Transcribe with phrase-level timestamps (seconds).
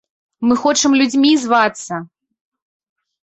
[0.51, 1.95] Мы хочам людзьмі звацца!